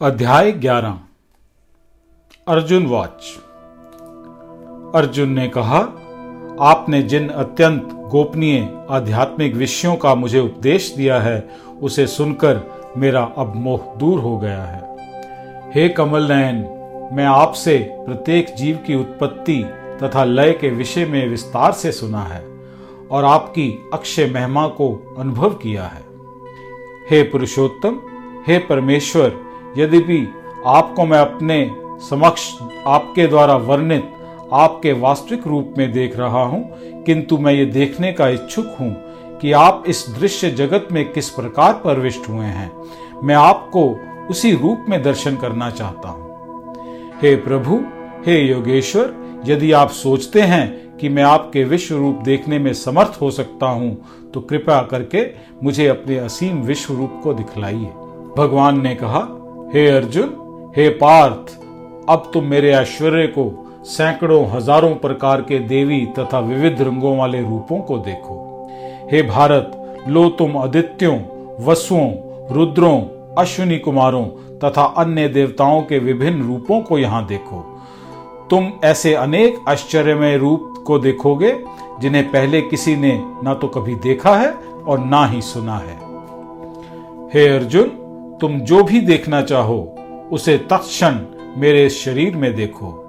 अध्याय 0.00 0.52
ग्यारह। 0.52 0.98
अर्जुन 2.48 2.86
वाच 2.86 3.24
अर्जुन 4.94 5.28
ने 5.28 5.48
कहा, 5.48 5.78
आपने 6.60 7.02
जिन 7.02 7.28
अत्यंत 7.28 7.88
गोपनीय 7.92 8.86
आध्यात्मिक 8.90 9.54
विषयों 9.54 9.96
का 9.96 10.14
मुझे 10.14 10.40
उपदेश 10.40 10.94
दिया 10.96 11.20
है, 11.20 11.48
उसे 11.82 12.06
सुनकर 12.06 12.60
मेरा 12.96 13.22
अब 13.38 13.54
मोह 13.56 13.80
दूर 13.96 14.20
हो 14.20 14.38
गया 14.38 14.62
है। 14.62 14.80
हे 15.74 15.88
कमल 15.88 16.32
नयन 16.32 16.54
मैं 17.12 17.26
आपसे 17.26 17.78
प्रत्येक 17.78 18.54
जीव 18.54 18.76
की 18.76 18.94
उत्पत्ति 18.94 19.62
तथा 20.02 20.24
लय 20.24 20.52
के 20.52 20.70
विषय 20.70 21.06
में 21.06 21.28
विस्तार 21.28 21.72
से 21.72 21.92
सुना 21.92 22.22
है, 22.22 22.44
और 23.10 23.24
आपकी 23.24 23.90
अक्षय 23.92 24.30
महिमा 24.34 24.66
को 24.68 25.16
अनुभव 25.18 25.54
किया 25.54 25.84
है। 25.84 26.04
हे 27.10 27.22
पुरुषोत्तम, 27.22 28.00
हे 28.46 28.58
परमेश्वर 28.58 29.47
यद्यपि 29.78 30.26
आपको 30.66 31.04
मैं 31.06 31.18
अपने 31.18 31.70
समक्ष 32.00 32.52
आपके 32.86 33.26
द्वारा 33.26 33.56
वर्णित, 33.56 34.10
आपके 34.52 34.92
वास्तविक 34.92 35.46
रूप 35.46 35.74
में 35.78 35.90
देख 35.92 36.16
रहा 36.16 36.42
हूँ, 36.42 36.62
किंतु 37.04 37.38
मैं 37.38 37.52
ये 37.52 37.64
देखने 37.66 38.12
का 38.12 38.28
इच्छुक 38.28 38.76
हूँ 38.80 38.90
कि 39.40 39.52
आप 39.52 39.84
इस 39.88 40.04
दृश्य 40.18 40.50
जगत 40.50 40.88
में 40.92 41.04
किस 41.12 41.28
प्रकार 41.30 41.72
प्रविष्ट 41.74 42.28
हुए 42.28 42.46
हैं। 42.46 42.70
मैं 43.24 43.34
आपको 43.34 43.84
उसी 44.30 44.52
रूप 44.52 44.86
में 44.88 45.02
दर्शन 45.02 45.36
करना 45.36 45.70
चाहता 45.70 46.08
हूँ। 46.08 46.26
हे 47.22 47.34
प्रभु, 47.36 47.80
हे 48.26 48.40
योगेश्वर, 48.40 49.14
यदि 49.46 49.72
आप 49.72 49.90
सोचते 49.90 50.40
हैं 50.42 50.96
कि 50.96 51.08
मैं 51.08 51.22
आपके 51.22 51.64
विश्व 51.64 51.96
रूप 51.96 52.22
देखने 52.24 52.58
में 52.58 52.72
समर्थ 52.74 53.20
हो 53.20 53.30
सकता 53.30 53.66
हूँ 53.66 54.30
तो 54.34 54.40
कृपया 54.40 54.80
करके 54.82 55.24
मुझे 55.62 55.86
अपने 55.86 56.16
असीम 56.18 56.60
विश्व 56.62 56.94
रूप 56.94 57.20
को 57.24 57.34
दिखलाइए। 57.34 57.92
भगवान 58.36 58.80
ने 58.82 58.94
कहा 58.94 59.20
हे 59.74 59.86
अर्जुन, 59.88 60.28
हे 60.76 60.88
पार्थ, 60.88 61.50
अब 62.08 62.30
तुम 62.34 62.44
मेरे 62.44 62.70
ऐश्वर्य 62.72 63.26
को 63.26 63.42
सैकड़ों 63.84 64.46
हज़ारों 64.50 64.94
प्रकार 64.94 65.40
के 65.40 65.58
देवी 65.58 66.06
तथा 66.18 66.38
विविध 66.40 66.80
रंगों 66.82 67.16
वाले 67.18 67.40
रूपों 67.40 67.80
को 67.80 67.98
देखो। 67.98 68.36
हे 69.12 69.22
भारत, 69.22 69.72
लो 70.08 70.28
तुम 70.28 70.56
आदित्यों, 70.56 71.18
वसुओं, 71.60 72.08
रुद्रों, 72.54 73.00
अश्विनी 73.38 73.78
कुमारों 73.78 74.24
तथा 74.58 74.84
अन्य 74.98 75.28
देवताओं 75.28 75.82
के 75.82 75.98
विभिन्न 75.98 76.46
रूपों 76.46 76.80
को 76.80 76.98
यहाँ 76.98 77.26
देखो। 77.26 77.60
तुम 78.50 78.72
ऐसे 78.84 79.14
अनेक 79.14 79.64
आश्चर्यमय 79.68 80.36
रूप 80.36 80.84
को 80.86 80.98
देखोगे, 80.98 81.54
जिन्हें 82.00 82.30
पहले 82.30 82.60
किसी 82.62 82.96
ने 82.96 83.18
ना 83.42 83.54
तो 83.54 83.68
कभी 83.68 83.94
देखा 83.94 84.36
है 84.36 84.52
और 84.86 84.98
ना 84.98 85.26
ही 85.26 85.42
सुना 85.42 85.78
है। 85.78 85.98
हे 87.34 87.48
अर्जुन 87.48 87.97
तुम 88.40 88.60
जो 88.60 88.84
भी 88.84 89.00
देखना 89.00 89.42
चाहो, 89.42 89.96
उसे 90.32 90.58
तत्क्षण 90.58 91.18
मेरे 91.56 91.88
शरीर 91.88 92.36
में 92.36 92.54
देखो। 92.54 93.04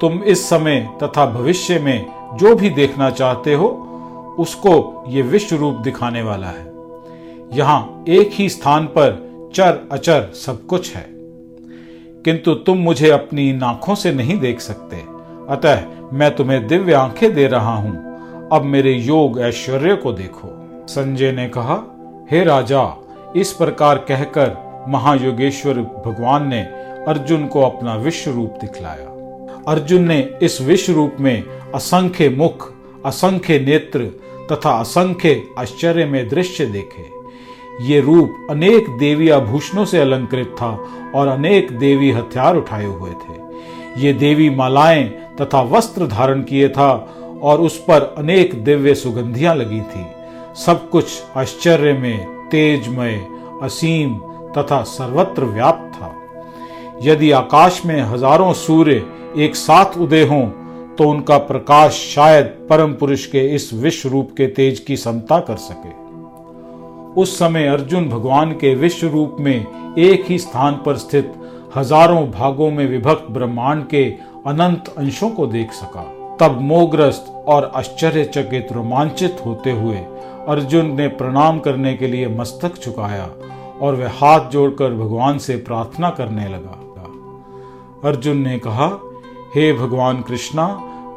तुम 0.00 0.22
इस 0.22 0.48
समय 0.48 0.88
तथा 1.02 1.26
भविष्य 1.26 1.78
में 1.78 2.06
जो 2.36 2.54
भी 2.54 2.70
देखना 2.70 3.10
चाहते 3.10 3.54
हो, 3.54 3.66
उसको 4.38 5.04
ये 5.08 5.22
विश्व 5.22 5.56
रूप 5.56 5.74
दिखाने 5.74 6.22
वाला 6.22 6.46
है। 6.46 6.72
यहाँ 7.52 8.04
एक 8.08 8.30
ही 8.32 8.48
स्थान 8.48 8.86
पर 8.86 9.26
चर 9.54 9.88
अचर 9.92 10.30
सब 10.34 10.66
कुछ 10.66 10.94
है। 10.94 11.06
किंतु 12.24 12.54
तुम 12.54 12.78
मुझे 12.78 13.10
अपनी 13.10 13.60
आँखों 13.64 13.94
से 13.94 14.12
नहीं 14.12 14.38
देख 14.38 14.60
सकते। 14.60 14.96
अतः 15.48 15.82
मैं 16.12 16.36
तुम्हें 16.36 16.66
दिव्य 16.66 16.92
आँखें 16.92 17.34
दे 17.34 17.46
रहा 17.46 17.76
हूँ। 17.76 18.06
अब 18.52 18.62
मेरे 18.62 18.92
योग 18.92 19.40
ऐश्वर्य 19.40 19.96
को 19.96 20.12
देखो। 20.12 20.68
संजय 20.88 21.32
ने 21.32 21.48
कहा, 21.48 21.82
हे 22.30 22.44
राजा 22.44 23.02
इस 23.36 23.52
प्रकार 23.52 23.98
कहकर 23.98 24.56
महायोगेश्वर 24.88 25.74
भगवान 25.74 26.48
ने 26.48 26.60
अर्जुन 27.08 27.46
को 27.46 27.62
अपना 27.62 27.94
विश्व 27.94 28.30
रूप 28.30 28.58
दिखलाया। 28.60 29.12
अर्जुन 29.68 30.02
ने 30.02 30.38
इस 30.42 30.60
विश्व 30.60 30.92
रूप 30.92 31.16
में 31.20 31.44
असंख्य 31.74 32.28
मुख, 32.28 32.72
असंख्य 33.06 33.58
नेत्र 33.58 34.00
तथा 34.52 34.70
असंख्य 34.70 35.42
आश्चर्य 35.58 36.04
में 36.04 36.28
दृश्य 36.28 36.66
देखे। 36.66 37.04
ये 37.82 38.00
रूप 38.00 38.46
अनेक 38.50 38.98
देवी 38.98 39.28
आभूषणों 39.28 39.84
से 39.84 39.98
अलंकृत 39.98 40.46
था 40.46 40.84
और 41.14 41.28
अनेक 41.28 41.78
देवी 41.78 42.10
हथियार 42.10 42.56
उठाए 42.56 42.84
हुए 42.84 43.10
थे। 43.10 43.40
ये 43.98 44.12
देवी 44.12 44.50
मालाएँ 44.50 45.04
तथा 45.40 45.60
वस्त्र 45.60 46.06
धारण 46.06 46.42
किए 46.42 46.68
था 46.68 47.14
और 47.42 47.60
उस 47.60 47.78
पर 47.78 48.14
अनेक 48.18 48.64
दिव्य 48.64 48.94
सुगंधियाँ 48.94 49.56
लगी 49.56 49.80
थी। 49.80 50.06
सब 50.66 50.90
कुछ 50.90 51.22
आश्चर्य 51.36 51.92
में 51.92 52.35
तेजमय, 52.50 53.20
असीम 53.62 54.14
तथा 54.52 54.82
सर्वत्र 54.82 55.44
व्याप्त 55.44 55.94
था। 55.94 56.12
यदि 57.02 57.30
आकाश 57.30 57.80
में 57.86 58.00
हज़ारों 58.02 58.52
सूर्य 58.52 59.02
एक 59.36 59.56
साथ 59.56 59.98
उदय 59.98 60.24
हों 60.24 60.46
तो 60.96 61.08
उनका 61.10 61.36
प्रकाश 61.38 61.94
शायद 62.14 62.44
परम 62.70 62.92
पुरुष 62.92 63.26
के 63.26 63.40
इस 63.54 63.72
विश्व 63.74 64.08
रूप 64.08 64.30
के 64.36 64.46
तेज 64.46 64.78
की 64.78 64.96
समता 64.96 65.38
कर 65.40 65.56
सके। 65.56 65.94
उस 67.20 67.38
समय 67.38 67.66
अर्जुन 67.66 68.08
भगवान 68.08 68.52
के 68.52 68.74
विश्व 68.74 69.08
रूप 69.08 69.36
में 69.40 69.94
एक 69.98 70.24
ही 70.28 70.38
स्थान 70.38 70.80
पर 70.86 70.96
स्थित 70.96 71.32
हज़ारों 71.76 72.26
भागों 72.30 72.70
में 72.70 72.86
विभक्त 72.86 73.30
ब्रह्मांड 73.30 73.86
के 73.86 74.04
अनंत 74.46 74.94
अंशों 74.98 75.30
को 75.30 75.46
देख 75.46 75.72
सका। 75.72 76.12
तब 76.40 76.58
मोहग्रस्त 76.60 77.44
और 77.48 77.72
आश्चर्यचकित 77.74 78.72
रोमांचित 78.72 79.36
होते 79.46 79.72
हुए 79.72 79.96
अर्जुन 80.48 80.94
ने 80.94 81.08
प्रणाम 81.08 81.58
करने 81.58 81.94
के 81.94 82.06
लिए 82.06 82.28
मस्तक 82.28 82.74
झुकाया 82.82 83.24
और 83.80 83.94
वह 83.94 84.10
हाथ 84.12 84.50
जोड़कर 84.50 84.90
भगवान 84.90 85.38
से 85.38 85.56
प्रार्थना 85.56 86.10
करने 86.10 86.48
लगा। 86.48 86.82
अर्जुन 88.08 88.36
ने 88.36 88.58
कहा, 88.58 88.86
हे 89.54 89.72
भगवान 89.72 90.22
कृष्णा, 90.22 90.66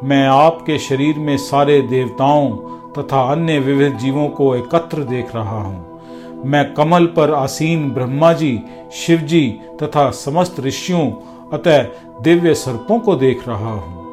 मैं 0.04 0.26
आपके 0.26 0.78
शरीर 0.78 1.18
में 1.18 1.36
सारे 1.36 1.80
देवताओं 1.82 2.50
तथा 2.92 3.22
अन्य 3.22 3.58
विविध 3.58 3.96
जीवों 3.98 4.28
को 4.28 4.54
एकत्र 4.56 5.04
देख 5.04 5.34
रहा 5.34 5.62
हूँ। 5.62 6.42
मैं 6.44 6.74
कमल 6.74 7.06
पर 7.06 7.34
आसीन 7.34 7.90
ब्रह्मा 7.90 8.32
जी, 8.32 8.60
शिव 8.92 9.18
जी 9.18 9.60
तथा 9.82 10.10
समस्त 10.10 10.60
ऋषियों 10.60 11.10
अतः 11.52 11.82
दिव्य 12.20 12.54
सर्पों 12.54 12.98
को 12.98 13.16
देख 13.16 13.48
रहा 13.48 13.72
हूँ। 13.72 14.09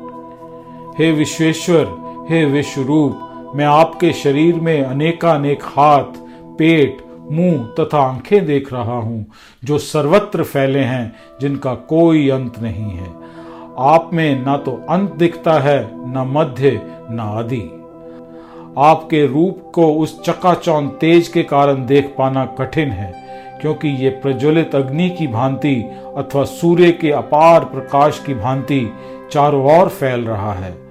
हे 0.99 1.11
विश्वेश्वर, 1.11 1.87
हे 2.29 2.45
विश्व 2.45 2.81
रूप 2.81 3.51
मैं 3.55 3.65
आपके 3.65 4.11
शरीर 4.13 4.55
में 4.55 4.83
अनेकानेक 4.83 5.63
हाथ, 5.63 6.17
पेट, 6.57 6.97
मुँह 7.31 7.67
तथा 7.79 7.99
आँखें 7.99 8.45
देख 8.45 8.73
रहा 8.73 8.93
हूँ, 8.93 9.25
जो 9.63 9.77
सर्वत्र 9.77 10.43
फैले 10.43 10.79
हैं, 10.79 11.15
जिनका 11.41 11.73
कोई 11.73 12.29
अंत 12.29 12.59
नहीं 12.59 12.89
है। 12.91 13.09
आप 13.79 14.09
में 14.13 14.45
ना 14.45 14.57
तो 14.57 14.71
अंत 14.89 15.13
दिखता 15.13 15.59
है, 15.59 15.79
न 15.93 16.23
मध्य, 16.27 16.81
न 17.11 17.19
आदि। 17.19 17.61
आपके 18.77 19.25
रूप 19.27 19.71
को 19.75 19.93
उस 19.93 20.21
चकाचौंध 20.21 20.89
तेज 20.91 21.27
के 21.27 21.43
कारण 21.43 21.85
देख 21.85 22.13
पाना 22.17 22.45
कठिन 22.45 22.89
है, 22.89 23.11
क्योंकि 23.61 23.87
ये 23.87 24.09
प्रज्वलित 24.09 24.75
अग्नि 24.75 25.09
की 25.09 25.27
भांति 25.27 25.75
अथवा 26.17 26.43
सूर्य 26.43 26.91
के 26.91 27.11
अपार 27.11 27.65
प्रकाश 27.65 28.23
की 28.25 28.33
भांति 28.33 28.93
चारों 29.31 29.79
ओर 29.79 29.89
फैल 29.89 30.25
रहा 30.25 30.53
है। 30.53 30.86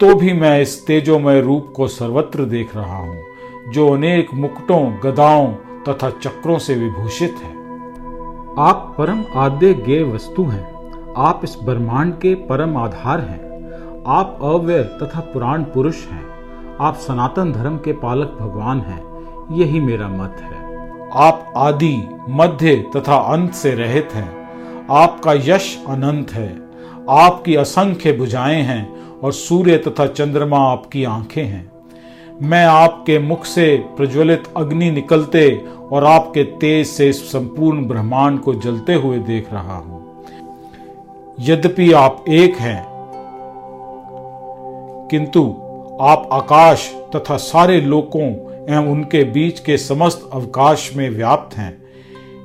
तो 0.00 0.14
भी 0.14 0.32
मैं 0.32 0.60
इस 0.60 0.86
तेजोमय 0.86 1.40
रूप 1.40 1.72
को 1.76 1.88
सर्वत्र 1.88 2.44
देख 2.44 2.76
रहा 2.76 2.96
हूँ, 2.96 3.22
जो 3.68 3.88
अनेक 3.88 4.34
मुकुटों, 4.34 4.98
गदाओं 5.04 5.46
तथा 5.88 6.10
चक्रों 6.10 6.58
से 6.58 6.74
विभूषित 6.74 7.34
है। 7.44 7.50
आप 8.58 8.94
परम 8.98 9.24
आद्य 9.36 9.74
गे 9.74 10.02
वस्तु 10.02 10.44
हैं। 10.44 10.92
आप 11.16 11.40
इस 11.44 11.56
ब्रह्मांड 11.62 12.14
के 12.14 12.34
परम 12.34 12.76
आधार 12.76 13.20
हैं। 13.20 13.70
आप 14.06 14.38
अव्यय 14.42 14.82
तथा 14.82 15.20
पुराण 15.20 15.62
पुरुष 15.62 16.06
हैं। 16.06 16.26
आप 16.80 16.94
सनातन 16.94 17.52
धर्म 17.52 17.76
के 17.76 17.92
पालक 17.92 18.36
भगवान 18.40 18.80
हैं। 18.80 19.04
यही 19.52 19.80
मेरा 19.80 20.08
मत 20.08 20.36
है। 20.40 20.88
आप 21.14 21.52
आदि, 21.56 22.02
मध्य 22.28 22.76
तथा 22.96 23.16
अंत 23.16 23.52
से 23.52 23.74
रहित 23.74 24.08
हैं। 24.12 24.50
आपका 24.90 25.32
यश 25.32 25.84
अनंत 25.88 26.30
है। 26.30 26.68
आपकी 27.10 27.54
असंख्य 27.54 28.12
भुजाएँ 28.12 28.62
हैं। 28.62 28.97
और 29.22 29.32
सूर्य 29.32 29.76
तथा 29.78 30.06
चंद्रमा 30.06 30.58
आपकी 30.62 31.04
आँखें 31.04 31.44
हैं। 31.44 31.70
मैं 32.42 32.64
आपके 32.64 33.18
मुख 33.18 33.44
से 33.44 33.76
प्रज्वलित 33.96 34.44
अग्नि 34.56 34.90
निकलते 34.90 35.48
और 35.92 36.04
आपके 36.04 36.42
तेज 36.60 36.86
से 36.86 37.12
संपूर्ण 37.12 37.86
ब्रह्मांड 37.86 38.40
को 38.40 38.54
जलते 38.54 38.94
हुए 38.94 39.18
देख 39.18 39.52
रहा 39.52 39.76
हूँ। 39.76 40.24
यद्यपि 41.40 41.92
आप 41.92 42.24
एक 42.28 42.56
हैं, 42.56 42.84
किंतु 45.10 45.42
आप 46.00 46.28
आकाश 46.32 46.88
तथा 47.16 47.36
सारे 47.36 47.80
लोकों 47.80 48.22
एवं 48.68 48.88
उनके 48.88 49.24
बीच 49.24 49.60
के 49.60 49.76
समस्त 49.78 50.28
अवकाश 50.32 50.90
में 50.96 51.08
व्याप्त 51.10 51.56
हैं। 51.56 51.72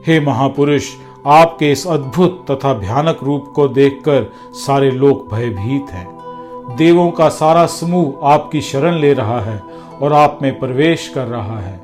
हे 0.07 0.19
महापुरुष, 0.19 0.89
आपके 1.27 1.71
इस 1.71 1.85
अद्भुत 1.87 2.45
तथा 2.51 2.73
भयानक 2.73 3.19
रूप 3.23 3.51
को 3.55 3.67
देखकर 3.67 4.31
सारे 4.57 4.91
लोग 4.91 5.27
भयभीत 5.33 5.91
हैं। 5.91 6.22
देवों 6.71 7.11
का 7.11 7.29
सारा 7.29 7.65
समूह 7.65 8.27
आपकी 8.33 8.61
शरण 8.61 8.95
ले 8.95 9.13
रहा 9.13 9.39
है 9.39 9.61
और 10.01 10.13
आप 10.13 10.39
में 10.41 10.59
प्रवेश 10.59 11.07
कर 11.15 11.25
रहा 11.25 11.59
है। 11.59 11.79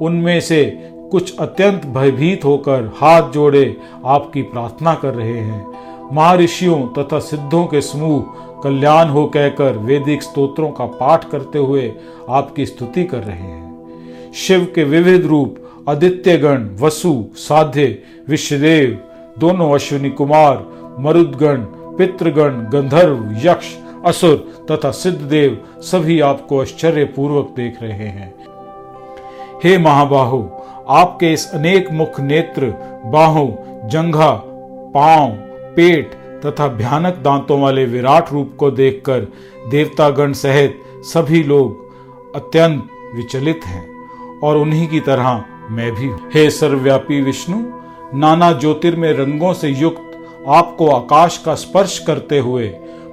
उनमें 0.00 0.40
से 0.40 0.64
कुछ 1.10 1.38
अत्यंत 1.38 1.86
भयभीत 1.86 2.44
होकर 2.44 2.92
हाथ 2.96 3.30
जोड़े 3.30 3.76
आपकी 4.04 4.42
प्रार्थना 4.42 4.94
कर 4.94 5.14
रहे 5.14 5.38
हैं। 5.38 5.66
महर्षियों 6.12 6.86
तथा 6.88 7.18
सिद्धों 7.18 7.66
के 7.66 7.80
समूह 7.80 8.20
कल्याण 8.62 9.08
हो 9.08 9.26
कहकर 9.26 9.72
वैदिक 9.72 10.22
स्तोत्रों 10.22 10.70
का 10.70 10.84
पाठ 10.84 11.30
करते 11.30 11.58
हुए 11.58 11.92
आपकी 12.28 12.66
स्तुति 12.66 13.04
कर 13.04 13.18
रहे 13.18 13.36
हैं। 13.36 14.32
शिव 14.34 14.72
के 14.74 14.84
विविध 14.84 15.26
रूप 15.26 15.56
आदित्य 15.88 16.36
गण 16.36 16.68
वसु, 16.80 17.24
साध्य, 17.34 18.02
विश्वदेव, 18.28 18.98
दोनों 19.38 19.74
अश्विनी 19.74 20.10
कुमार, 20.10 20.66
मरुदगण, 21.00 21.56
पितृगण, 21.96 22.50
गंधर्व, 22.50 23.36
यक्ष 23.44 23.74
असुर 24.06 24.36
तथा 24.70 24.90
सिद्धदेव 24.90 25.58
सभी 25.80 26.20
आपको 26.20 26.60
आश्चर्य 26.60 27.04
पूर्वक 27.04 27.52
देख 27.56 27.82
रहे 27.82 28.06
हैं। 28.08 28.34
हे 29.64 29.78
महाबाहु, 29.78 30.42
आपके 30.88 31.32
इस 31.32 31.50
अनेक 31.54 31.90
मुख 31.92 32.20
नेत्र, 32.20 32.66
बाहों, 33.04 33.48
जंघा, 33.88 34.30
पाँव, 34.94 35.30
पेट 35.76 36.14
तथा 36.46 36.68
भयानक 36.68 37.16
दांतों 37.16 37.60
वाले 37.60 37.84
विराट 37.84 38.32
रूप 38.32 38.54
को 38.58 38.70
देखकर 38.70 39.26
देवतागण 39.70 40.32
सहित 40.32 40.80
सभी 41.04 41.42
लोग 41.42 42.34
अत्यंत 42.36 42.88
विचलित 43.14 43.60
हैं 43.66 43.84
और 44.42 44.56
उन्हीं 44.56 44.88
की 44.88 45.00
तरह 45.00 45.44
मैं 45.70 45.92
भी 45.92 46.10
हे 46.34 46.50
सर्वव्यापी 46.50 47.20
विष्णु, 47.20 47.62
नाना 48.18 48.52
ज्योतिर्मय 48.52 49.12
रंगों 49.12 49.52
से 49.52 49.68
युक्त 49.68 50.06
आपको 50.48 50.90
आकाश 50.90 51.36
का 51.38 51.54
स्पर्श 51.54 51.98
करते 51.98 52.38
हुए 52.38 52.68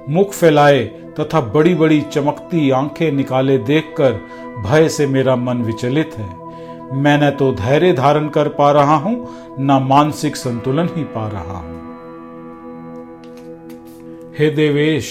मुख 0.08 0.32
फैलाए 0.32 0.84
तथा 1.20 1.40
बड़ी 1.40 1.74
बड़ी 1.74 2.00
चमकती 2.00 2.70
आँखें 2.70 3.12
निकाले 3.12 3.58
देखकर 3.58 4.12
भय 4.66 4.88
से 4.88 5.06
मेरा 5.06 5.36
मन 5.36 5.62
विचलित 5.62 6.14
है। 6.14 6.28
मैं 6.96 7.18
न 7.18 7.30
तो 7.30 7.52
धैर्य 7.52 7.92
धारण 7.92 8.28
कर 8.28 8.48
पा 8.48 8.70
रहा 8.72 8.96
हूँ, 8.96 9.28
न 9.60 9.86
मानसिक 9.88 10.36
संतुलन 10.36 10.88
ही 10.96 11.04
पा 11.04 11.28
रहा 11.28 11.58
हूँ। 11.58 11.76
हे 14.38 14.50
देवेश, 14.50 15.10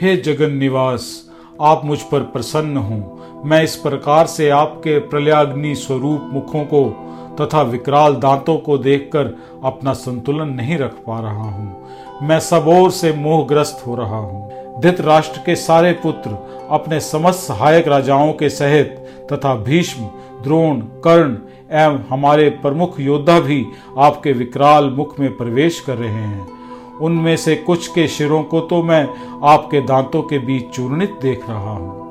हे 0.00 0.16
जगन 0.16 0.52
निवास, 0.52 1.30
आप 1.60 1.84
मुझ 1.84 1.98
पर 2.02 2.20
प्रसन्न 2.20 2.76
हो। 2.76 3.42
मैं 3.44 3.62
इस 3.62 3.76
प्रकार 3.76 4.26
से 4.26 4.48
आपके 4.50 4.98
प्रलयाग्नि 4.98 5.74
स्वरूप 5.74 6.30
मुखों 6.32 6.64
को 6.64 6.84
तथा 7.40 7.62
विकराल 7.62 8.14
दांतों 8.14 8.56
को 8.56 8.78
देखकर 8.78 9.34
अपना 9.64 9.92
संतुलन 9.92 10.48
नहीं 10.48 10.78
रख 10.78 10.94
पा 11.06 11.18
रहा 11.20 11.50
हूँ। 11.50 11.88
मैं 12.22 12.38
सब 12.40 12.68
ओर 12.68 12.90
से 12.90 13.12
मोहग्रस्त 13.12 13.82
हो 13.86 13.94
रहा 13.94 14.16
हूँ। 14.16 14.80
धित 14.80 15.00
राष्ट्र 15.00 15.40
के 15.46 15.56
सारे 15.56 15.92
पुत्र 15.92 16.30
अपने 16.70 17.00
समस्त 17.00 17.38
सहायक 17.38 17.88
राजाओं 17.88 18.32
के 18.32 18.48
सहित 18.48 18.96
तथा 19.32 19.54
भीष्म, 19.54 20.04
द्रोण, 20.42 20.80
कर्ण 21.04 21.36
एवं 21.72 21.98
हमारे 22.10 22.48
प्रमुख 22.50 23.00
योद्धा 23.00 23.38
भी 23.40 23.64
आपके 23.98 24.32
विकराल 24.32 24.90
मुख 24.90 25.18
में 25.20 25.36
प्रवेश 25.36 25.80
कर 25.80 25.96
रहे 25.96 26.10
हैं। 26.10 26.46
उनमें 26.98 27.36
से 27.36 27.56
कुछ 27.56 27.86
के 27.88 28.06
शिरों 28.08 28.42
को 28.42 28.60
तो 28.60 28.82
मैं 28.82 29.06
आपके 29.44 29.80
दांतों 29.80 30.22
के 30.22 30.38
बीच 30.38 30.68
चूर्णित 30.68 31.18
देख 31.22 31.48
रहा 31.48 31.72
हूँ। 31.72 32.07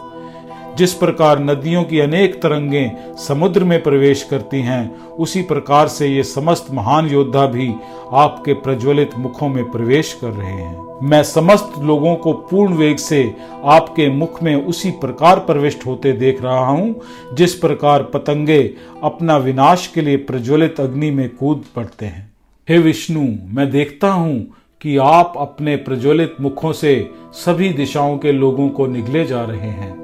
जिस 0.77 0.93
प्रकार 0.93 1.39
नदियों 1.39 1.83
की 1.83 1.99
अनेक 1.99 2.41
तरंगें 2.41 3.15
समुद्र 3.17 3.63
में 3.63 3.81
प्रवेश 3.83 4.23
करती 4.23 4.61
हैं, 4.61 4.97
उसी 4.97 5.41
प्रकार 5.41 5.87
से 5.87 6.07
ये 6.07 6.23
समस्त 6.23 6.67
महान 6.71 7.07
योद्धा 7.07 7.45
भी 7.45 7.73
आपके 8.13 8.53
प्रज्वलित 8.53 9.15
मुखों 9.17 9.49
में 9.49 9.71
प्रवेश 9.71 10.13
कर 10.21 10.27
रहे 10.27 10.51
हैं। 10.51 10.85
मैं 11.03 11.23
समस्त 11.23 11.73
लोगों 11.79 12.15
को 12.15 12.33
पूर्ण 12.33 12.73
वेग 12.73 12.97
से 12.97 13.35
आपके 13.63 14.09
मुख 14.09 14.41
में 14.43 14.55
उसी 14.55 14.91
प्रकार 14.91 15.39
प्रविष्ट 15.39 15.85
होते 15.85 16.11
देख 16.11 16.41
रहा 16.41 16.67
हूँ, 16.67 17.01
जिस 17.33 17.55
प्रकार 17.55 18.03
पतंगे 18.03 18.61
अपना 19.03 19.37
विनाश 19.37 19.87
के 19.87 20.01
लिए 20.01 20.17
प्रज्वलित 20.17 20.79
अग्नि 20.79 21.11
में 21.11 21.29
कूद 21.35 21.65
पड़ते 21.75 22.05
हैं। 22.05 22.31
हे 22.69 22.77
विष्णु, 22.77 23.27
मैं 23.55 23.69
देखता 23.71 24.11
हूँ 24.11 24.47
कि 24.81 24.97
आप 24.97 25.33
अपने 25.37 25.75
प्रज्वलित 25.75 26.35
मुखों 26.41 26.71
से 26.73 27.09
सभी 27.33 27.69
दिशाओं 27.69 28.17
के 28.17 28.31
लोगों 28.31 28.69
को 28.69 28.87
निगले 28.87 29.25
जा 29.25 29.43
रहे 29.43 29.69
हैं। 29.69 29.95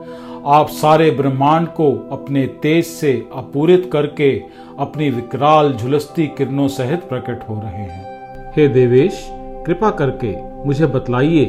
आप 0.45 0.67
सारे 0.67 1.11
ब्रह्मांड 1.11 1.67
को 1.67 2.09
अपने 2.11 2.45
तेज 2.47 2.85
से 2.85 3.11
अपूरित 3.33 3.89
करके 3.93 4.31
अपनी 4.79 5.09
विकराल 5.09 5.73
झुलसती 5.73 6.25
किरणों 6.27 6.67
सहित 6.67 6.99
प्रकट 6.99 7.47
हो 7.49 7.59
रहे 7.59 7.83
हैं। 7.83 8.51
हे 8.51 8.67
देवेश, 8.67 9.27
कृपा 9.65 9.89
करके 9.89 10.33
मुझे 10.65 10.85
बतलाइए 10.85 11.45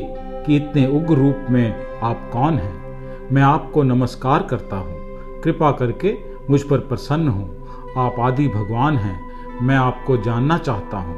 कि 0.46 0.56
इतने 0.56 0.86
उग्र 0.86 1.14
रूप 1.14 1.46
में 1.50 1.74
आप 2.02 2.30
कौन 2.32 2.54
हैं। 2.54 3.28
मैं 3.32 3.42
आपको 3.42 3.82
नमस्कार 3.82 4.42
करता 4.42 4.76
हूँ। 4.76 5.40
कृपा 5.40 5.70
करके 5.70 6.14
मुझ 6.50 6.62
पर 6.62 6.78
प्रसन्न 6.78 7.28
हो। 7.28 7.42
आप 7.98 8.20
आदि 8.20 8.48
भगवान 8.48 8.96
हैं। 8.96 9.18
मैं 9.62 9.76
आपको 9.76 10.16
जानना 10.16 10.58
चाहता 10.58 10.96
हूँ, 10.96 11.16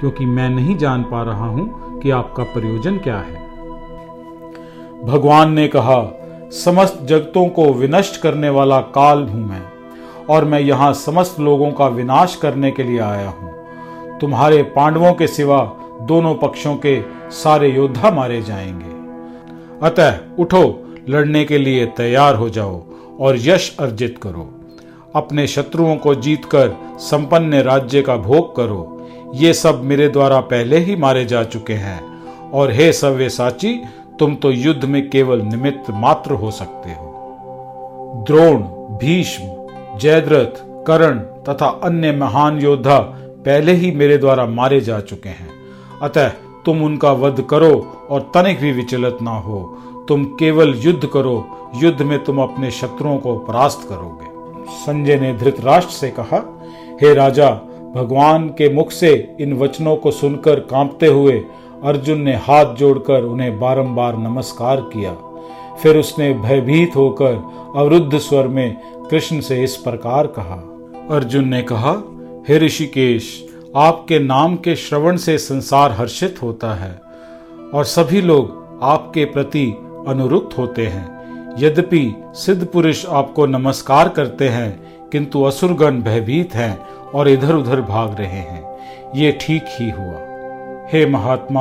क्योंकि 0.00 0.26
मैं 0.26 0.48
नहीं 0.50 0.76
जान 0.76 1.02
पा 1.02 1.22
रहा 1.22 1.46
हूँ 1.46 2.00
कि 2.00 2.10
आपका 2.10 2.42
प्रयोजन 2.42 2.98
क्या 2.98 3.18
है। 3.18 3.40
भगवान 5.04 5.52
ने 5.52 5.68
कहा 5.68 6.18
समस्त 6.54 6.98
जगतों 7.02 7.46
को 7.48 7.64
विनष्ट 7.72 8.20
करने 8.20 8.48
वाला 8.48 8.80
काल 8.94 9.22
हूँ 9.22 9.48
मैं, 9.48 9.62
और 10.26 10.44
मैं 10.44 10.60
यहाँ 10.60 10.92
समस्त 10.94 11.38
लोगों 11.40 11.70
का 11.70 11.86
विनाश 11.86 12.34
करने 12.36 12.70
के 12.70 12.82
लिए 12.82 12.98
आया 12.98 13.28
हूँ। 13.28 14.18
तुम्हारे 14.18 14.62
पांडवों 14.62 15.12
के 15.12 15.26
सिवा 15.26 15.60
दोनों 16.02 16.34
पक्षों 16.34 16.74
के 16.76 17.00
सारे 17.32 17.68
योद्धा 17.68 18.10
मारे 18.10 18.40
जाएँगे। 18.42 18.90
अतः 19.86 20.18
उठो, 20.38 20.62
लड़ने 21.08 21.44
के 21.44 21.58
लिए 21.58 21.86
तैयार 21.86 22.34
हो 22.34 22.48
जाओ 22.50 22.82
और 23.20 23.36
यश 23.38 23.76
अर्जित 23.80 24.18
करो। 24.22 24.48
अपने 25.16 25.46
शत्रुओं 25.46 25.96
को 25.96 26.14
जीतकर 26.14 26.76
संपन्न 27.00 27.62
राज्य 27.62 28.02
का 28.02 28.16
भोग 28.18 28.54
करो। 28.56 29.08
ये 29.34 29.52
सब 29.54 29.82
मेरे 29.84 30.08
द्वारा 30.08 30.40
पहले 30.42 30.78
ही 30.78 30.96
मारे 30.96 31.24
जा 31.24 31.42
चुके 31.44 31.74
हैं, 31.74 32.00
और 32.50 32.72
हे 32.72 32.92
सव्य 32.92 33.28
साची 33.28 33.74
तुम 34.22 34.34
तो 34.34 34.50
युद्ध 34.50 34.84
में 34.84 35.10
केवल 35.10 35.40
निमित्त 35.40 35.90
मात्र 35.90 36.32
हो 36.32 36.50
सकते 36.50 36.90
हो। 36.90 37.04
द्रोण, 38.28 38.56
भीष्म, 38.98 39.44
जयद्रथ, 39.98 40.84
कर्ण 40.86 41.18
तथा 41.18 41.80
अन्य 41.82 42.12
महान 42.12 42.60
योद्धा 42.60 42.98
पहले 43.20 43.72
ही 43.72 43.90
मेरे 43.90 44.18
द्वारा 44.18 44.46
मारे 44.46 44.80
जा 44.80 45.00
चुके 45.00 45.28
हैं। 45.28 45.48
अतः 46.02 46.28
तुम 46.66 46.84
उनका 46.84 47.12
वध 47.12 47.42
करो 47.50 48.06
और 48.10 48.30
तनिक 48.34 48.60
भी 48.60 48.72
विचलित 48.72 49.18
ना 49.22 49.30
हो। 49.30 49.78
तुम 50.08 50.24
केवल 50.24 50.74
युद्ध 50.76 51.06
करो, 51.06 51.70
युद्ध 51.76 52.02
में 52.02 52.24
तुम 52.24 52.42
अपने 52.42 52.70
शत्रुओं 52.70 53.18
को 53.18 53.38
परास्त 53.38 53.88
करोगे। 53.88 54.26
संजय 54.70 55.20
ने 55.20 55.34
धृतराष्ट्र 55.34 55.92
से 55.92 56.10
कहा, 56.10 56.60
हे 57.02 57.14
राजा, 57.14 57.50
भगवान 57.94 58.48
के 58.48 58.74
मुख 58.74 58.90
से 58.90 59.36
इन 59.40 59.52
वचनों 59.52 59.96
को 59.96 60.10
सुनकर 60.10 60.60
कांपते 60.60 61.06
हुए 61.06 61.44
अर्जुन 61.84 62.20
ने 62.20 62.34
हाथ 62.36 62.74
जोड़कर 62.74 63.22
उन्हें 63.22 63.58
बारंबार 63.60 64.16
नमस्कार 64.16 64.80
किया। 64.94 65.12
फिर 65.82 65.96
उसने 65.96 66.32
भयभीत 66.34 66.96
होकर 66.96 67.34
अवरुद्ध 67.76 68.18
स्वर 68.18 68.48
में 68.48 68.76
कृष्ण 69.10 69.40
से 69.40 69.62
इस 69.62 69.76
प्रकार 69.76 70.26
कहा, 70.26 70.56
अर्जुन 71.16 71.48
ने 71.48 71.62
कहा, 71.62 71.92
हे 72.48 72.58
ऋषिकेश, 72.58 73.48
आपके 73.76 74.18
नाम 74.18 74.56
के 74.56 74.76
श्रवण 74.76 75.16
से 75.16 75.38
संसार 75.38 75.92
हर्षित 75.92 76.42
होता 76.42 76.74
है 76.74 77.00
और 77.74 77.84
सभी 77.84 78.20
लोग 78.20 78.78
आपके 78.82 79.24
प्रति 79.24 79.66
अनुरुक्त 80.08 80.58
होते 80.58 80.86
हैं। 80.86 81.56
यद्यपि 81.58 82.14
सिद्ध 82.34 82.66
पुरुष 82.66 83.06
आपको 83.06 83.46
नमस्कार 83.46 84.08
करते 84.08 84.48
हैं, 84.48 84.70
किंतु 85.10 85.42
असुरगण 85.42 86.02
भयभीत 86.02 86.54
हैं 86.54 86.78
और 87.14 87.28
इधर 87.28 87.54
उधर 87.54 87.80
भाग 87.80 88.16
रहे 88.18 88.26
हैं। 88.26 88.78
ये 89.16 89.38
ठीक 89.40 89.64
ही 89.68 89.90
हुआ। 89.90 90.31
हे 90.92 91.04
महात्मा, 91.06 91.60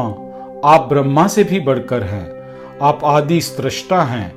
आप 0.66 0.88
ब्रह्मा 0.90 1.28
से 1.28 1.44
भी 1.44 1.60
बढ़कर 1.60 2.04
हैं, 2.04 2.80
आप 2.82 3.04
आदि 3.06 3.40
सृष्टा 3.42 4.02
हैं 4.04 4.30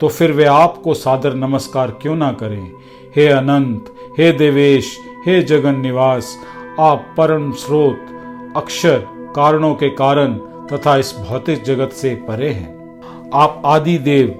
तो 0.00 0.08
फिर 0.08 0.32
वे 0.32 0.44
आपको 0.44 0.94
सादर 0.94 1.34
नमस्कार 1.34 1.90
क्यों 2.02 2.16
ना 2.16 2.30
करें? 2.32 2.72
हे 3.16 3.26
अनंत, 3.28 3.84
हे 4.18 4.30
देवेश, 4.32 4.98
हे 5.26 5.40
जगन 5.42 5.80
निवास, 5.80 6.36
आप 6.80 7.06
परम 7.16 7.50
स्रोत, 7.52 8.06
अक्षर, 8.56 8.98
कारणों 9.36 9.74
के 9.74 9.88
कारण 9.88 10.34
तथा 10.72 10.96
इस 10.96 11.16
भौतिक 11.18 11.62
जगत 11.64 11.92
से 11.92 12.14
परे 12.28 12.50
हैं। 12.50 13.30
आप 13.34 13.62
आदि 13.66 13.98
देव, 13.98 14.34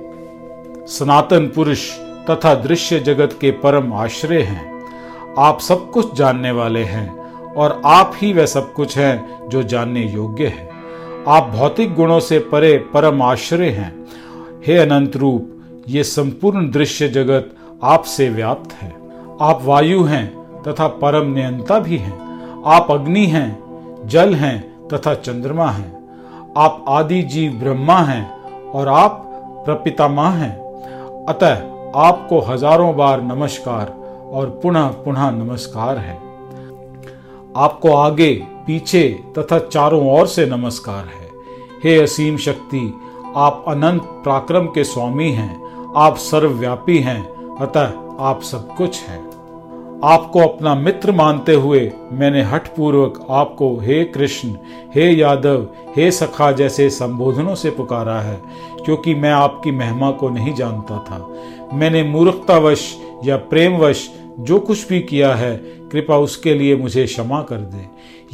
सनातन 0.89 1.47
पुरुष 1.47 1.91
तथा 2.31 2.55
दृश्य 2.55 3.01
जगत 3.01 3.39
के 3.41 3.51
परम 3.51 3.93
आश्रय 3.95 4.43
हैं। 4.43 4.83
आप 5.39 5.61
सब 5.61 5.91
कुछ 5.91 6.15
जानने 6.15 6.51
वाले 6.53 6.85
हैं 6.85 7.26
और 7.57 7.81
आप 7.85 8.13
ही 8.17 8.33
वह 8.33 8.47
सब 8.47 8.73
कुछ 8.73 8.99
हैं 8.99 9.49
जो 9.49 9.63
जानने 9.63 10.03
योग्य 10.03 10.47
है। 10.47 10.69
आप 11.29 11.51
भौतिक 11.51 11.95
गुणों 11.95 12.21
से 12.21 12.39
परे 12.39 12.77
परम 12.95 13.23
आश्रय 13.23 13.69
हैं। 13.69 13.93
हे 14.67 14.77
अनंत 14.79 15.17
रूप, 15.17 15.53
ये 15.89 16.05
संपूर्ण 16.05 16.71
दृश्य 16.71 17.09
जगत 17.09 17.55
आपसे 17.85 18.29
व्याप्त 18.29 18.73
है। 18.73 18.95
आप 19.41 19.63
वायु 19.63 20.03
हैं 20.03 20.27
तथा 20.63 20.87
परम 20.89 21.33
नियंता 21.33 21.79
भी 21.79 21.97
हैं। 21.97 22.19
आप 22.67 22.91
अग्नि 22.91 23.27
हैं, 23.27 23.59
जल 24.07 24.35
हैं 24.35 24.89
तथा 24.89 25.15
चंद्रमा 25.15 25.71
हैं। 25.71 25.95
आप 26.57 26.85
आदि 26.89 27.23
जीव 27.23 27.53
ब्रह्मा 27.53 27.99
हैं 27.99 28.25
और 28.71 28.89
आप 28.89 29.23
प्रपितामा 29.67 30.29
हैं। 30.31 30.55
अतः 31.27 31.55
आपको 31.97 32.41
हज़ारों 32.41 32.97
बार 32.97 33.23
नमस्कार 33.23 33.95
और 34.33 34.61
पुनः 34.63 34.87
पुनः 35.05 35.31
नमस्कार 35.31 35.99
है। 35.99 36.26
आपको 37.57 37.93
आगे, 37.93 38.33
पीछे 38.67 39.25
तथा 39.39 39.59
चारों 39.59 40.19
ओर 40.19 40.27
से 40.27 40.47
नमस्कार 40.47 41.05
है। 41.05 41.31
हे 41.85 42.03
असीम 42.03 42.37
शक्ति, 42.37 42.95
आप 43.37 43.65
अनंत 43.69 44.03
पराक्रम 44.03 44.67
के 44.67 44.85
स्वामी 44.85 45.31
हैं, 45.31 45.93
आप 45.97 46.17
सर्वव्यापी 46.17 46.99
हैं, 46.99 47.23
अतः 47.57 47.93
आप 48.21 48.41
सब 48.43 48.75
कुछ 48.77 49.01
हैं। 49.03 49.25
आपको 50.05 50.41
अपना 50.41 50.75
मित्र 50.75 51.13
मानते 51.13 51.55
हुए 51.55 51.93
मैंने 52.13 52.43
हठपूर्वक 52.43 53.27
आपको 53.31 53.77
हे 53.77 54.05
कृष्ण, 54.05 54.49
हे 54.95 55.11
यादव, 55.11 55.67
हे 55.97 56.11
सखा 56.11 56.53
जैसे 56.53 56.91
संबोधनों 56.91 57.55
से 57.55 57.71
पुकारा 57.71 58.21
है, 58.21 58.41
क्योंकि 58.85 59.15
मैं 59.15 59.33
आपकी 59.33 59.71
महिमा 59.71 60.11
को 60.11 60.29
नहीं 60.29 60.55
जानता 60.55 60.99
था। 60.99 61.27
मैंने 61.73 62.03
मूर्खतावश 62.03 62.97
या 63.25 63.37
प्रेमवश 63.37 64.11
जो 64.41 64.59
कुछ 64.61 64.89
भी 64.89 65.01
किया 65.01 65.35
है 65.35 65.76
कृपा 65.93 66.17
उसके 66.17 66.55
लिए 66.55 66.77
मुझे 66.77 67.05
क्षमा 67.05 67.43
कर 67.43 67.57
दे। 67.57 67.85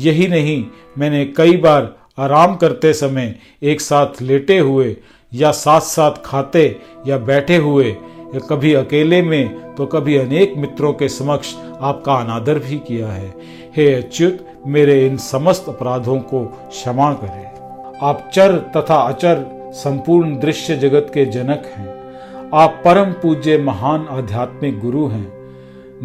यही 0.01 0.29
नहीं, 0.29 0.65
मैंने 0.99 1.25
कई 1.27 1.57
बार 1.57 1.95
आराम 2.19 2.57
करते 2.57 2.93
समय 2.93 3.35
एक 3.63 3.81
साथ 3.81 4.23
लेटे 4.23 4.59
हुए 4.59 4.97
या 5.33 5.51
साथ 5.51 5.81
साथ 5.81 6.23
खाते 6.25 6.65
या 7.07 7.19
बैठे 7.19 7.57
हुए 7.57 7.85
या 7.85 8.39
कभी 8.39 8.73
अकेले 8.75 9.23
में 9.23 9.75
तो 9.75 9.87
कभी 9.87 10.17
अनेक 10.17 10.55
मित्रों 10.57 10.93
के 10.93 11.09
समक्ष 11.09 11.55
आपका 11.81 12.15
अनादर 12.15 12.59
भी 12.59 12.79
किया 12.79 13.09
है। 13.09 13.35
हे 13.77 13.93
अच्युत, 13.95 14.47
मेरे 14.67 15.07
इन 15.07 15.17
समस्त 15.17 15.65
अपराधों 15.69 16.19
को 16.21 16.45
क्षमा 16.45 17.13
करें। 17.15 17.99
आप 18.03 18.31
चर 18.35 18.57
तथा 18.77 18.97
अचर 18.97 19.45
संपूर्ण 19.75 20.39
दृश्य 20.39 20.77
जगत 20.77 21.11
के 21.15 21.25
जनक 21.25 21.73
हैं। 21.77 21.89
आप 22.55 22.83
परम 22.85 23.13
पूज्य 23.13 23.59
महान 23.59 24.07
आध्यात्मिक 24.11 24.81
गुरु 24.81 25.07
हैं। 25.07 25.42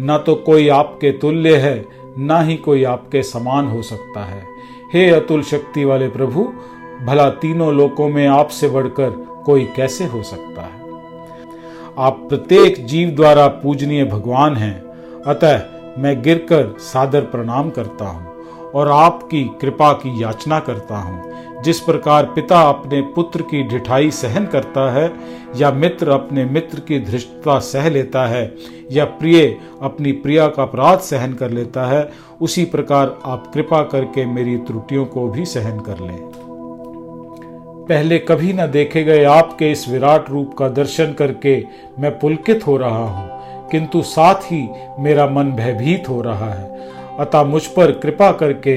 न 0.00 0.22
तो 0.26 0.34
कोई 0.34 0.68
आपके 0.68 1.10
तुल्य 1.12 1.56
है, 1.56 1.86
ना 2.18 2.40
ही 2.40 2.56
कोई 2.56 2.84
आपके 2.84 3.22
समान 3.22 3.66
हो 3.66 3.82
सकता 3.82 4.24
है। 4.24 4.42
हे 4.92 5.10
अतुल 5.10 5.42
शक्ति 5.42 5.84
वाले 5.84 6.08
प्रभु, 6.08 6.52
भला 7.06 7.30
तीनों 7.30 7.74
लोकों 7.74 8.08
में 8.08 8.26
आपसे 8.26 8.68
बढ़कर 8.68 9.10
कोई 9.46 9.64
कैसे 9.76 10.04
हो 10.04 10.22
सकता 10.22 10.62
है? 10.62 10.80
आप 11.98 12.26
प्रत्येक 12.28 12.86
जीव 12.86 13.10
द्वारा 13.10 13.46
पूजनीय 13.46 14.04
भगवान 14.04 14.56
हैं, 14.56 14.80
अतः 15.26 15.62
मैं 15.98 16.22
गिरकर 16.22 16.74
सादर 16.78 17.20
प्रणाम 17.20 17.70
करता 17.70 18.04
हूँ। 18.04 18.37
और 18.74 18.90
आपकी 18.90 19.44
कृपा 19.60 19.92
की 19.92 20.22
याचना 20.22 20.58
करता 20.60 20.96
हूँ। 20.96 21.62
जिस 21.62 21.80
प्रकार 21.80 22.24
पिता 22.24 22.60
अपने 22.62 23.00
पुत्र 23.14 23.42
की 23.42 23.62
ढिठाई 23.62 24.10
सहन 24.10 24.46
करता 24.46 24.90
है, 24.92 25.12
या 25.56 25.70
मित्र 25.70 26.10
अपने 26.10 26.44
मित्र 26.44 26.80
की 26.80 26.98
धृष्टता 27.00 27.58
सह 27.58 27.88
लेता 27.90 28.26
है, 28.26 28.54
या 28.92 29.04
प्रिय 29.04 29.56
अपनी 29.82 30.12
प्रिया 30.12 30.46
का 30.46 30.62
अपराध 30.62 30.98
सहन 30.98 31.32
कर 31.32 31.50
लेता 31.50 31.86
है, 31.86 32.08
उसी 32.40 32.64
प्रकार 32.64 33.18
आप 33.24 33.50
कृपा 33.54 33.82
करके 33.82 34.26
मेरी 34.26 34.56
त्रुटियों 34.56 35.04
को 35.06 35.28
भी 35.28 35.44
सहन 35.44 35.80
कर 35.80 36.00
लें। 36.00 36.18
पहले 37.88 38.18
कभी 38.18 38.52
न 38.52 38.66
देखे 38.66 39.02
गए 39.04 39.24
आपके 39.24 39.70
इस 39.72 39.88
विराट 39.88 40.30
रूप 40.30 40.54
का 40.58 40.68
दर्शन 40.68 41.12
करके 41.12 41.62
मैं 41.98 42.18
पुलकित 42.18 42.66
हो 42.66 42.76
रहा 42.76 43.04
हूँ, 43.04 43.68
किंतु 43.70 44.02
साथ 44.02 44.52
ही 44.52 44.68
मेरा 44.98 45.26
मन 45.26 45.52
भयभीत 45.52 46.08
हो 46.08 46.20
रहा 46.20 46.52
है। 46.52 46.97
अतः 47.18 47.42
मुझ 47.42 47.66
पर 47.66 47.90
कृपा 47.92 48.30
करके, 48.32 48.74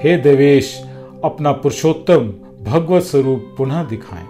हे 0.00 0.16
देवेश, 0.16 0.82
अपना 1.24 1.52
पुरुषोत्तम 1.52 2.32
भगवत 2.64 3.02
स्वरूप 3.02 3.54
पुनः 3.58 3.82
दिखाएँ। 3.84 4.26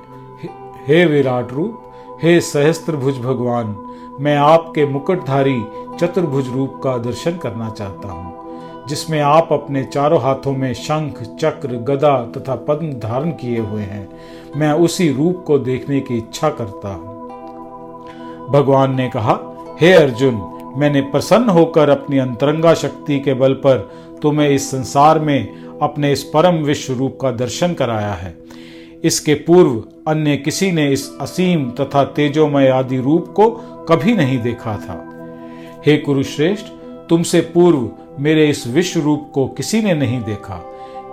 हे 0.86 1.04
विराट 1.04 1.52
रूप, 1.52 1.92
हे 2.22 2.40
सहस्त्रभुज 2.40 3.18
भगवान, 3.18 3.76
मैं 4.20 4.36
आपके 4.36 4.86
मुकुटधारी 4.86 5.62
चतुर्भुज 6.00 6.48
रूप 6.48 6.80
का 6.84 6.96
दर्शन 6.98 7.36
करना 7.36 7.68
चाहता 7.70 8.08
हूँ, 8.08 8.86
जिसमें 8.88 9.20
आप 9.20 9.48
अपने 9.52 9.84
चारों 9.84 10.20
हाथों 10.20 10.52
में 10.52 10.72
शंख, 10.74 11.22
चक्र, 11.40 11.76
गदा 11.88 12.16
तथा 12.36 12.54
पद्म 12.68 12.92
धारण 13.00 13.30
किए 13.30 13.58
हुए 13.58 13.82
हैं। 13.82 14.08
मैं 14.56 14.72
उसी 14.72 15.08
रूप 15.12 15.44
को 15.46 15.58
देखने 15.58 16.00
की 16.00 16.16
इच्छा 16.18 16.50
करता 16.50 16.94
हूँ। 16.94 18.48
भगवान 18.50 18.94
ने 18.94 19.08
कहा, 19.08 19.38
हे 19.80 19.92
अर्जुन 19.92 20.40
मैंने 20.76 21.00
प्रसन्न 21.00 21.50
होकर 21.50 21.90
अपनी 21.90 22.18
अंतरंगा 22.18 22.74
शक्ति 22.74 23.18
के 23.20 23.34
बल 23.34 23.52
पर 23.54 23.78
तुम्हें 24.22 24.48
इस 24.48 24.70
संसार 24.70 25.18
में 25.18 25.78
अपने 25.82 26.12
इस 26.12 26.22
परम 26.24 26.56
विश्व 26.56 26.92
रूप 26.94 27.18
का 27.22 27.30
दर्शन 27.30 27.74
कराया 27.74 28.12
है। 28.12 28.36
इसके 29.04 29.34
पूर्व 29.34 29.82
अन्य 30.08 30.36
किसी 30.36 30.72
ने 30.72 30.88
इस 30.88 31.10
असीम 31.20 31.70
तथा 31.70 32.04
तेजोमय 32.04 32.68
आदि 32.68 32.98
रूप 32.98 33.28
को 33.28 33.50
कभी 33.88 34.14
नहीं 34.14 34.38
देखा 34.38 34.76
था। 34.76 34.96
हे 35.86 35.96
कुरुश्रेष्ठ, 35.96 36.66
तुमसे 37.08 37.40
पूर्व 37.40 37.90
मेरे 38.18 38.48
इस 38.48 38.66
विश्व 38.66 39.00
रूप 39.00 39.30
को 39.34 39.46
किसी 39.48 39.80
ने 39.82 39.94
नहीं 39.94 40.20
देखा, 40.22 40.54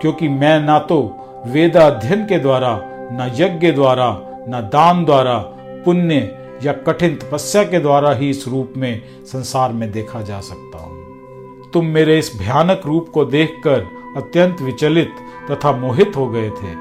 क्योंकि 0.02 0.28
मैं 0.28 0.60
ना 0.60 0.80
तो 0.80 1.00
वेदाध्ययन 1.46 2.26
के 2.26 2.40
द्वारा, 2.40 2.82
न 3.12 3.32
यज्ञ 3.36 3.72
द्वारा, 3.72 4.10
न 4.50 4.70
दान 4.74 5.06
द्वारा, 5.06 5.38
पुण्य 5.86 6.20
या 6.64 6.74
कठिन 6.74 7.16
तपस्या 7.16 7.64
के 7.64 7.80
द्वारा 7.80 8.12
ही 8.14 8.30
इस 8.30 8.48
रूप 8.48 8.74
में 8.78 9.02
संसार 9.26 9.74
में 9.74 9.92
देखा 9.92 10.22
जा 10.22 10.40
सकता 10.40 10.78
हूँ। 10.78 11.72
तुम 11.72 11.86
मेरे 11.86 12.18
इस 12.20 12.32
भयानक 12.40 12.82
रूप 12.86 13.10
को 13.10 13.26
देखकर 13.26 13.86
अत्यंत 14.18 14.62
विचलित 14.62 15.16
तथा 15.52 15.72
मोहित 15.72 16.12
हो 16.16 16.28
गए 16.28 16.50
थे। 16.50 16.72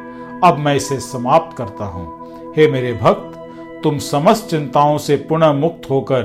अब 0.44 0.56
मैं 0.58 0.74
इसे 0.76 1.00
समाप्त 1.00 1.56
करता 1.56 1.84
हूँ। 1.84 2.52
हे 2.56 2.66
मेरे 2.68 2.92
भक्त, 2.92 3.32
तुम 3.82 3.98
समस्त 3.98 4.48
चिंताओं 4.50 4.98
से 4.98 5.16
पुनः 5.16 5.52
मुक्त 5.52 5.90
होकर 5.90 6.22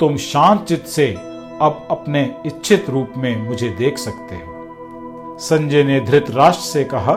तुम 0.00 0.16
शांत 0.16 0.64
चित 0.64 0.86
से 0.86 1.06
अब 1.60 1.86
अपने 1.90 2.22
इच्छित 2.46 2.90
रूप 2.90 3.12
में 3.16 3.48
मुझे 3.48 3.68
देख 3.68 3.98
सकते 3.98 4.36
हो। 4.36 5.36
संजय 5.40 5.84
ने 5.84 6.00
धृतराष्ट्र 6.00 6.64
से 6.64 6.84
कहा, 6.84 7.12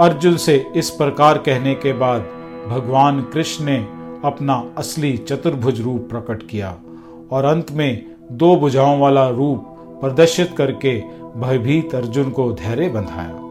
अर्जुन 0.00 0.36
से 0.36 0.72
इस 0.76 0.90
प्रकार 0.90 1.38
कहने 1.38 1.74
के 1.74 1.92
बाद 1.92 2.20
भगवान 2.68 3.20
कृष्ण 3.22 3.64
ने 3.64 3.76
अपना 4.24 4.62
असली 4.78 5.16
चतुर्भुज 5.18 5.80
रूप 5.80 6.08
प्रकट 6.10 6.42
किया 6.48 6.76
और 7.32 7.44
अंत 7.44 7.70
में 7.70 8.06
दो 8.32 8.54
भुजाओं 8.56 8.98
वाला 9.00 9.28
रूप 9.28 9.64
प्रदर्शित 10.00 10.54
करके 10.58 10.98
भयभीत 11.36 11.94
अर्जुन 11.94 12.30
को 12.30 12.50
धैर्य 12.52 12.88
बंधाया। 12.88 13.42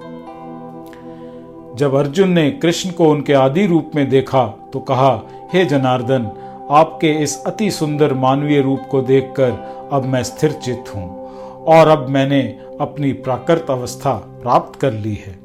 जब 1.75 1.95
अर्जुन 1.95 2.29
ने 2.29 2.50
कृष्ण 2.51 2.91
को 2.91 3.10
उनके 3.10 3.34
आदि 3.34 3.65
रूप 3.65 3.91
में 3.95 4.10
देखा 4.10 4.45
तो 4.74 4.79
कहा, 4.79 5.12
हे 5.53 5.65
जनार्दन, 5.65 6.29
आपके 6.72 7.12
इस 7.24 7.43
अति 7.45 7.72
सुंदर 7.72 8.13
मानवीय 8.13 8.62
रूप 8.62 8.88
को 8.91 9.01
देखकर 9.01 9.89
अब 9.93 10.05
मैं 10.05 10.24
स्थिर 10.24 10.51
चित्त 10.51 10.95
हूँ 10.95 11.07
और 11.65 11.88
अब 11.88 12.10
मैंने 12.10 12.41
अपनी 12.81 13.12
प्राकृत 13.13 13.65
अवस्था 13.69 14.13
प्राप्त 14.41 14.79
कर 14.79 14.91
ली 14.91 15.13
है। 15.15 15.39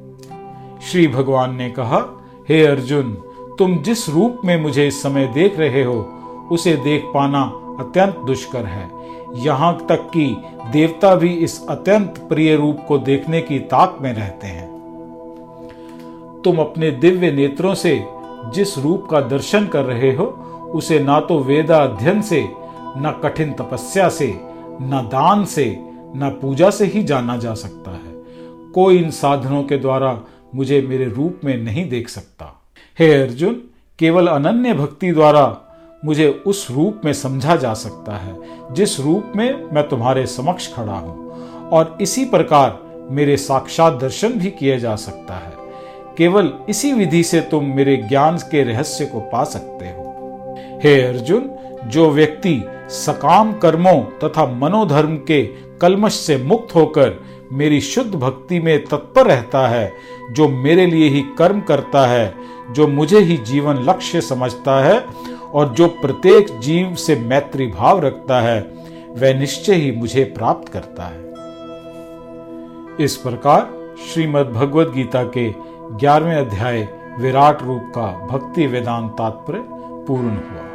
श्री 0.81 1.07
भगवान 1.09 1.55
ने 1.55 1.71
कहा, 1.71 1.99
हे 2.49 2.65
अर्जुन 2.67 3.17
तुम 3.61 3.79
जिस 3.79 4.09
रूप 4.09 4.40
में 4.45 4.62
मुझे 4.62 4.87
इस 4.87 5.02
समय 5.02 5.26
देख 5.26 5.59
रहे 5.59 5.85
हो, 5.85 6.00
उसे 6.52 6.76
देख 6.76 7.02
पाना 7.14 7.43
अत्यंत 7.81 8.17
दुष्कर 8.26 8.64
है। 8.64 8.90
यहाँ 9.35 9.87
तक 9.88 10.11
कि 10.17 10.37
देवता 10.73 11.14
भी 11.14 11.29
इस 11.29 11.67
अत्यंत 11.69 12.26
प्रिय 12.29 12.57
रूप 12.57 12.79
को 12.88 12.99
देखने 12.99 13.40
की 13.40 13.59
ताक 13.59 13.99
में 14.00 14.12
रहते 14.12 14.47
हैं। 14.47 14.69
तुम 16.45 16.59
अपने 16.59 16.90
दिव्य 16.90 17.33
नेत्रों 17.33 17.75
से 17.75 18.05
जिस 18.55 18.79
रूप 18.79 19.09
का 19.11 19.21
दर्शन 19.21 19.67
कर 19.67 19.85
रहे 19.85 20.14
हो, 20.14 20.25
उसे 20.75 21.00
ना 21.00 21.21
तो 21.21 21.38
वेदा 21.38 21.76
अध्ययन 21.76 22.23
से, 22.23 22.49
न 22.97 23.21
कठिन 23.25 23.52
तपस्या 23.52 24.09
से, 24.09 24.40
न 24.83 25.09
दान 25.12 25.45
से, 25.45 25.79
न 26.17 26.38
पूजा 26.43 26.71
से 26.71 26.85
ही 26.85 27.02
जाना 27.02 27.37
जा 27.37 27.55
सकता 27.55 27.90
है। 27.90 28.23
कोई 28.73 28.99
इन 28.99 29.11
साधनों 29.11 29.62
के 29.62 29.76
द्वारा 29.76 30.23
मुझे 30.55 30.83
मेरे 30.83 31.05
रूप 31.05 31.40
में 31.45 31.57
नहीं 31.57 31.88
देख 31.88 32.09
सकता। 32.09 32.60
हे 33.00 33.12
अर्जुन, 33.14 33.54
केवल 33.99 34.26
अनन्य 34.26 34.73
भक्ति 34.75 35.12
द्वारा 35.12 35.45
मुझे 36.04 36.28
उस 36.47 36.71
रूप 36.71 37.00
में 37.04 37.12
समझा 37.12 37.57
जा 37.57 37.73
सकता 37.75 38.16
है, 38.16 38.35
जिस 38.73 39.00
रूप 39.00 39.33
में 39.37 39.69
मैं 39.73 39.88
तुम्हारे 39.88 40.26
समक्ष 40.26 40.75
खड़ा 40.75 40.92
हूँ, 40.92 41.69
और 41.69 41.99
इसी 42.00 42.25
प्रकार 42.25 42.78
मेरे 43.11 43.37
साक्षात 43.37 43.92
दर्शन 43.92 44.33
भी 44.33 44.50
किया 44.50 44.78
जा 44.78 44.97
सकता 44.97 45.35
है। 45.35 45.52
केवल 46.19 46.52
इसी 46.69 46.92
विधि 46.92 47.23
से 47.23 47.40
तुम 47.40 47.64
मेरे 47.64 47.97
ज्ञान 47.97 48.38
के 48.38 48.62
रहस्य 48.62 49.07
को 49.07 49.21
पा 49.21 49.45
सकते 49.45 49.87
हो। 49.87 50.57
हे 50.83 51.00
अर्जुन, 51.02 51.50
जो 51.85 52.11
व्यक्ति 52.11 52.62
सकाम 52.88 53.52
कर्मों 53.52 54.00
तथा 54.25 54.47
मनोधर्म 54.47 55.16
के 55.16 55.42
कलमश 55.80 56.14
से 56.14 56.37
मुक्त 56.37 56.75
होकर 56.75 57.21
मेरी 57.52 57.80
शुद्ध 57.80 58.14
भक्ति 58.14 58.61
में 58.61 58.85
तत्पर 58.85 59.26
रहता 59.26 59.69
है, 59.69 59.92
जो 60.33 60.49
मेरे 60.49 60.87
लिए 60.87 61.09
ही 61.09 61.23
कर्म 61.38 61.61
करता 61.61 62.07
है 62.07 62.50
जो 62.73 62.87
मुझे 62.89 63.21
ही 63.21 63.37
जीवन 63.37 63.77
लक्ष्य 63.77 64.21
समझता 64.21 64.81
है 64.85 65.00
और 65.53 65.69
जो 65.69 65.89
प्रत्येक 65.89 66.59
जीव 66.59 66.95
से 66.95 67.17
मैत्री 67.17 67.67
भाव 67.67 68.00
रखता 68.00 68.41
है, 68.41 68.61
वह 69.09 69.39
निश्चय 69.39 69.75
ही 69.75 69.93
मुझे 69.93 70.25
प्राप्त 70.25 70.73
करता 70.73 71.03
है। 71.03 71.31
इस 73.05 73.17
प्रकार 73.17 73.95
श्रीमद् 74.12 74.53
भगवद 74.53 74.93
गीता 74.93 75.23
के 75.25 75.49
ग्यारहवें 75.97 76.37
अध्याय 76.37 76.89
विराट 77.19 77.62
रूप 77.62 77.93
का 77.95 78.27
भक्ति 78.27 78.67
वेदांत 78.67 79.11
तात्पर्य 79.12 79.65
पूर्ण 80.07 80.29
हुआ। 80.29 80.70